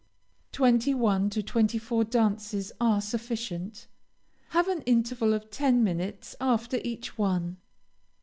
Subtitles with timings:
[0.51, 3.85] Twenty one to twenty four dances are sufficient.
[4.49, 7.57] Have an interval of ten minutes after each one.